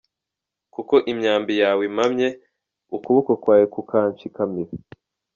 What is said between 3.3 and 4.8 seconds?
kwawe kukanshikamira.